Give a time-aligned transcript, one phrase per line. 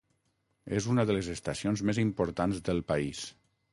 [0.77, 3.23] És una de les estacions més importants del país.